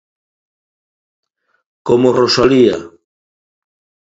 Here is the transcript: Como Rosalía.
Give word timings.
Como 1.87 2.07
Rosalía. 2.19 2.77